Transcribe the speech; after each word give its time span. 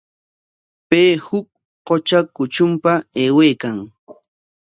Pay 0.89 1.09
huk 1.25 1.47
qutra 1.87 2.19
kutrunpa 2.35 2.93
aywaykan. 3.21 3.77